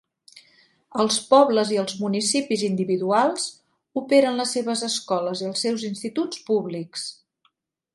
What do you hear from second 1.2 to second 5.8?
pobles i els municipis individuals operen les seves escoles i els